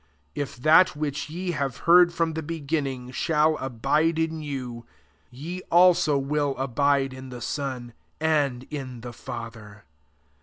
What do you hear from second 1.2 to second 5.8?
ye have heard from the beginning shall abide in you, ye